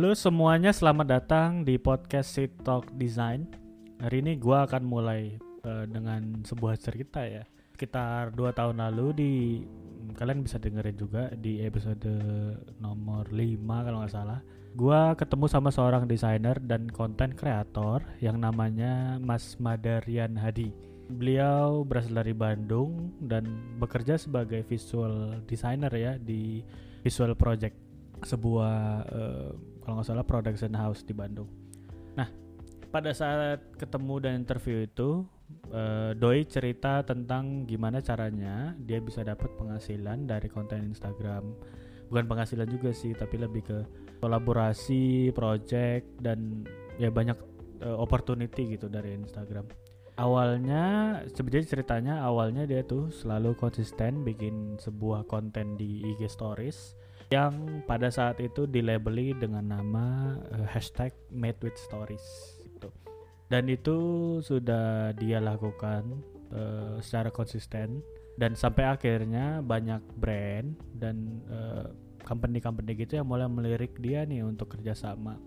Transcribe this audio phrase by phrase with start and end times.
[0.00, 3.44] Halo semuanya, selamat datang di podcast Sit Talk Design.
[4.00, 7.44] Hari ini gua akan mulai uh, dengan sebuah cerita ya.
[7.76, 9.32] Sekitar dua tahun lalu di
[10.16, 12.08] kalian bisa dengerin juga di episode
[12.80, 14.40] nomor 5 kalau nggak salah.
[14.72, 20.72] Gua ketemu sama seorang desainer dan konten kreator yang namanya Mas Madarian Hadi.
[21.12, 23.44] Beliau berasal dari Bandung dan
[23.76, 26.64] bekerja sebagai visual designer ya di
[27.04, 27.76] Visual Project,
[28.24, 31.50] sebuah uh, kalau nggak salah production house di Bandung.
[32.14, 32.30] Nah,
[32.94, 35.26] pada saat ketemu dan interview itu,
[35.74, 41.42] uh, Doi cerita tentang gimana caranya dia bisa dapat penghasilan dari konten Instagram.
[42.06, 43.78] Bukan penghasilan juga sih, tapi lebih ke
[44.22, 46.62] kolaborasi, project dan
[46.94, 47.34] ya banyak
[47.82, 49.66] uh, opportunity gitu dari Instagram
[50.20, 56.99] awalnya sebenarnya ceritanya awalnya dia tuh selalu konsisten bikin sebuah konten di IG Stories
[57.30, 62.90] yang pada saat itu dilabeli dengan nama uh, hashtag made with stories gitu.
[63.46, 63.96] dan itu
[64.42, 68.02] sudah dia lakukan uh, secara konsisten
[68.34, 71.86] dan sampai akhirnya banyak brand dan uh,
[72.26, 75.38] company-company gitu yang mulai melirik dia nih untuk kerjasama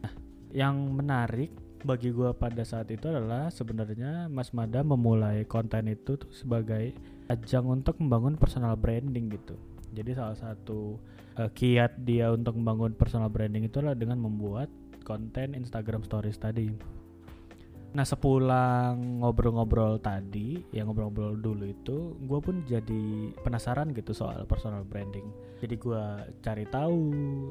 [0.00, 0.12] nah
[0.48, 1.52] yang menarik
[1.84, 6.90] bagi gue pada saat itu adalah sebenarnya Mas Mada memulai konten itu sebagai
[7.30, 9.54] ajang untuk membangun personal branding gitu.
[9.92, 10.96] Jadi salah satu
[11.38, 14.68] uh, kiat dia untuk membangun personal branding itu adalah dengan membuat
[15.04, 16.68] konten Instagram Stories tadi.
[17.88, 24.84] Nah sepulang ngobrol-ngobrol tadi, yang ngobrol-ngobrol dulu itu, gue pun jadi penasaran gitu soal personal
[24.84, 25.24] branding.
[25.64, 26.04] Jadi gue
[26.44, 27.00] cari tahu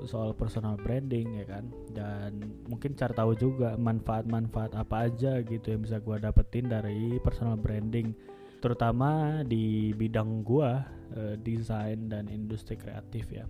[0.05, 2.37] soal personal branding ya kan, dan
[2.69, 8.13] mungkin cari tahu juga manfaat-manfaat apa aja gitu yang bisa gue dapetin dari personal branding,
[8.61, 10.69] terutama di bidang gue,
[11.15, 13.45] uh, desain dan industri kreatif ya.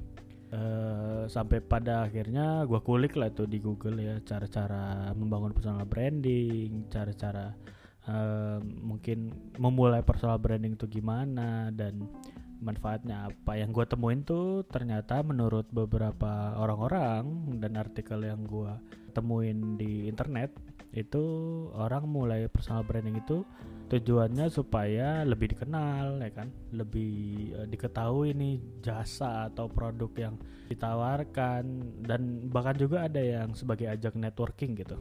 [0.47, 6.87] Uh, sampai pada akhirnya gue kulik lah tuh di Google ya cara-cara membangun personal branding,
[6.87, 7.51] cara-cara
[8.07, 12.07] uh, mungkin memulai personal branding itu gimana dan
[12.61, 13.57] manfaatnya apa.
[13.57, 18.71] Yang gue temuin tuh ternyata menurut beberapa orang-orang dan artikel yang gue
[19.17, 20.53] temuin di internet
[20.95, 21.23] itu
[21.75, 23.43] orang mulai personal branding itu
[23.87, 27.13] tujuannya supaya lebih dikenal ya kan lebih
[27.55, 30.35] uh, diketahui nih jasa atau produk yang
[30.67, 31.63] ditawarkan
[32.03, 34.95] dan bahkan juga ada yang sebagai ajak networking gitu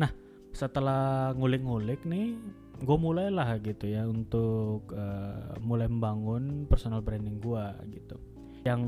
[0.00, 0.08] nah
[0.54, 2.36] setelah ngulik-ngulik nih
[2.80, 8.16] gue mulailah gitu ya untuk uh, mulai membangun personal branding gue gitu.
[8.64, 8.82] Yang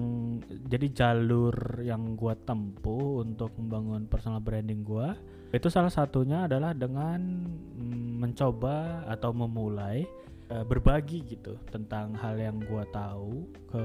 [0.68, 5.08] jadi jalur yang gue tempuh untuk membangun personal branding gue
[5.52, 7.20] itu salah satunya adalah dengan
[7.76, 10.08] mm, mencoba atau memulai
[10.48, 13.84] uh, berbagi gitu tentang hal yang gue tahu ke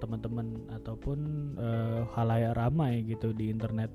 [0.00, 1.18] teman-teman ataupun
[1.60, 3.92] uh, halayak ramai gitu di internet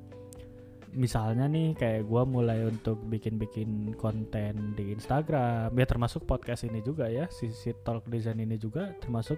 [0.97, 5.69] misalnya nih kayak gue mulai untuk bikin-bikin konten di Instagram.
[5.77, 9.37] Ya termasuk podcast ini juga ya sisi talk design ini juga termasuk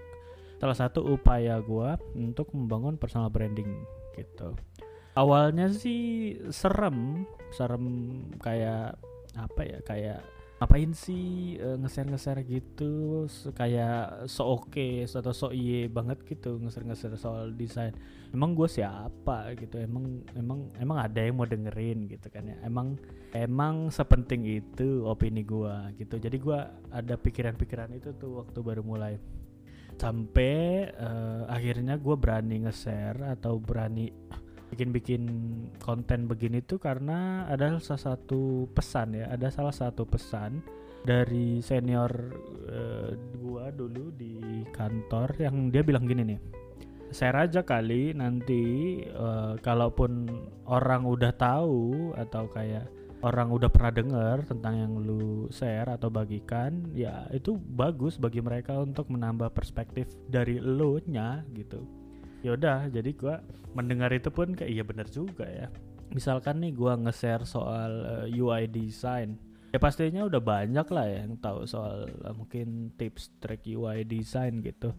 [0.56, 3.68] salah satu upaya gue untuk membangun personal branding
[4.16, 4.56] gitu.
[5.14, 7.84] Awalnya sih serem serem
[8.40, 8.96] kayak
[9.36, 10.20] apa ya kayak
[10.60, 13.24] ngapain sih uh, ngeser-ngeser gitu?
[13.56, 17.96] Kayak so oke okay, atau so iye banget gitu ngeser-ngeser soal desain.
[18.28, 19.80] Emang gue siapa gitu?
[19.80, 22.60] Emang emang emang ada yang mau dengerin gitu kan ya?
[22.60, 23.00] Emang
[23.32, 26.20] emang sepenting itu opini gue gitu.
[26.20, 26.58] Jadi gue
[26.92, 29.16] ada pikiran-pikiran itu tuh waktu baru mulai.
[29.96, 34.12] Sampai uh, akhirnya gue berani nge-share atau berani
[34.70, 35.22] bikin-bikin
[35.82, 40.62] konten begini tuh karena ada salah satu pesan ya ada salah satu pesan
[41.02, 42.12] dari senior
[42.70, 43.10] uh,
[43.40, 46.40] gua dulu di kantor yang dia bilang gini nih
[47.10, 50.30] share aja kali nanti uh, kalaupun
[50.70, 52.86] orang udah tahu atau kayak
[53.20, 58.80] orang udah pernah dengar tentang yang lu share atau bagikan ya itu bagus bagi mereka
[58.80, 61.99] untuk menambah perspektif dari lo nya gitu
[62.40, 63.34] ya udah jadi gue
[63.76, 65.68] mendengar itu pun kayak iya bener juga ya.
[66.10, 69.38] Misalkan nih gue nge-share soal uh, eh, UI design.
[69.70, 74.58] Ya pastinya udah banyak lah ya yang tahu soal uh, mungkin tips track UI design
[74.66, 74.90] gitu.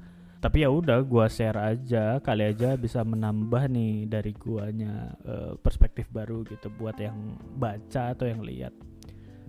[0.42, 2.24] Tapi ya udah gue share aja.
[2.24, 8.26] Kali aja bisa menambah nih dari guanya uh, perspektif baru gitu buat yang baca atau
[8.32, 8.72] yang lihat.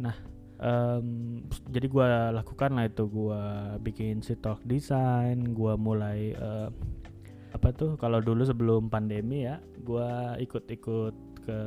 [0.03, 0.19] Nah
[0.59, 1.39] um,
[1.71, 2.06] jadi gue
[2.43, 3.06] lakukan lah itu.
[3.06, 3.43] Gue
[3.87, 6.69] bikin si talk design gue mulai uh,
[7.62, 10.11] apa tuh kalau dulu sebelum pandemi ya gue
[10.43, 11.59] ikut-ikut ke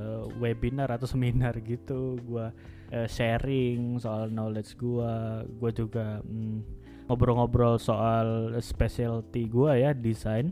[0.44, 2.20] webinar atau seminar gitu.
[2.20, 2.52] Gue
[2.92, 5.14] uh, sharing soal knowledge gue
[5.56, 6.60] gue juga mm,
[7.08, 10.52] ngobrol-ngobrol soal specialty gue ya desain.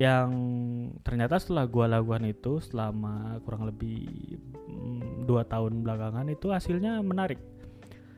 [0.00, 0.30] Yang
[1.04, 4.08] ternyata setelah gua lakukan itu selama kurang lebih
[4.66, 7.38] mm, dua tahun belakangan itu hasilnya menarik.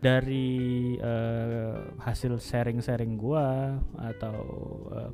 [0.01, 4.39] Dari uh, hasil sharing-sharing gua atau
[4.97, 5.11] uh,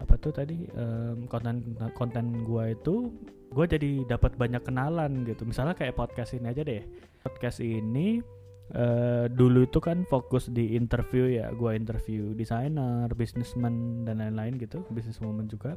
[0.00, 3.12] apa tuh tadi um, konten konten gua itu
[3.52, 5.44] gua jadi dapat banyak kenalan gitu.
[5.44, 6.82] Misalnya kayak podcast ini aja deh.
[7.20, 8.24] Podcast ini
[8.72, 11.52] uh, dulu itu kan fokus di interview ya.
[11.52, 14.80] Gua interview desainer businessman dan lain-lain gitu.
[14.88, 15.76] Businesswoman juga.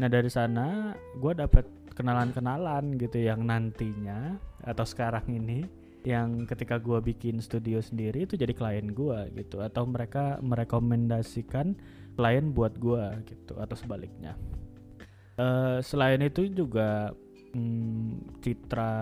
[0.00, 5.68] Nah dari sana gua dapat kenalan-kenalan gitu yang nantinya atau sekarang ini
[6.00, 9.60] yang ketika gua bikin studio sendiri itu jadi klien gua gitu.
[9.60, 11.76] Atau mereka merekomendasikan
[12.20, 14.36] klien buat gua gitu atau sebaliknya.
[15.40, 17.16] Uh, selain itu juga
[17.56, 18.92] hmm, citra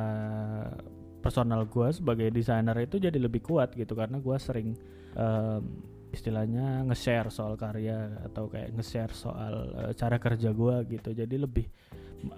[1.19, 4.79] personal gue sebagai desainer itu jadi lebih kuat gitu karena gue sering
[5.19, 5.83] um,
[6.15, 11.11] istilahnya nge-share soal karya atau kayak nge-share soal uh, cara kerja gue gitu.
[11.11, 11.67] Jadi lebih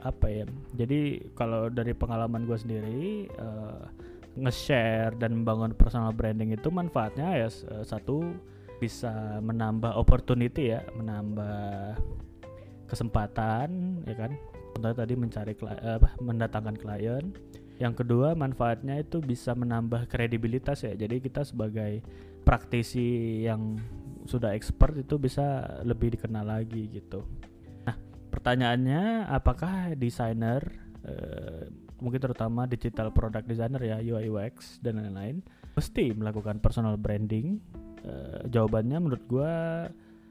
[0.04, 0.44] apa ya
[0.76, 3.88] jadi kalau dari pengalaman gue sendiri uh,
[4.36, 8.36] nge-share dan membangun personal branding itu manfaatnya ya uh, satu
[8.80, 12.00] bisa menambah opportunity ya menambah
[12.88, 14.32] kesempatan ya kan
[14.74, 15.52] contohnya tadi mencari
[15.84, 17.30] apa mendatangkan klien
[17.80, 20.92] yang kedua manfaatnya itu bisa menambah kredibilitas ya.
[20.92, 22.04] Jadi kita sebagai
[22.44, 23.80] praktisi yang
[24.28, 27.24] sudah expert itu bisa lebih dikenal lagi gitu.
[27.88, 27.96] Nah,
[28.28, 30.60] pertanyaannya apakah desainer
[31.08, 31.72] eh,
[32.04, 35.40] mungkin terutama digital product designer ya, UI UX dan lain-lain
[35.72, 37.64] mesti melakukan personal branding?
[38.00, 39.54] Eh, jawabannya menurut gue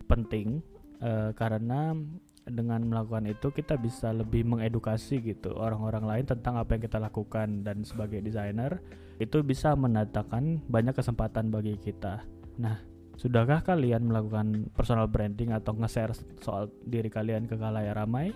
[0.09, 0.65] penting
[1.05, 1.93] eh, karena
[2.49, 7.61] dengan melakukan itu kita bisa lebih mengedukasi gitu orang-orang lain tentang apa yang kita lakukan
[7.61, 8.81] dan sebagai desainer
[9.21, 12.25] itu bisa mendatangkan banyak kesempatan bagi kita.
[12.57, 12.81] Nah,
[13.21, 18.33] sudahkah kalian melakukan personal branding atau nge-share soal diri kalian ke kalayak ramai?